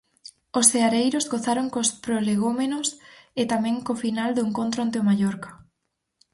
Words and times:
Os 0.59 0.65
seareiros 0.73 1.25
gozaron 1.33 1.67
cos 1.73 1.89
prolegómenos 2.05 2.87
e 3.41 3.43
tamén 3.51 3.75
co 3.85 4.01
final 4.03 4.29
do 4.33 4.41
encontro 4.47 4.79
ante 4.81 4.97
o 5.01 5.07
Mallorca. 5.09 5.51